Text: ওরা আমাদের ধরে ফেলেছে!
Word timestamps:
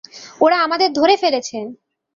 ওরা 0.41 0.57
আমাদের 0.65 0.89
ধরে 0.93 1.15
ফেলেছে! 1.17 1.57